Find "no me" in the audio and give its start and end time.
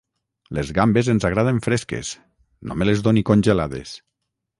2.71-2.87